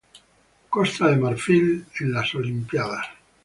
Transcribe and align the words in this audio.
Costa 0.77 1.09
de 1.09 1.15
Marfil 1.17 1.85
en 1.99 2.11
las 2.11 2.33
Olimpíadas 2.33 3.05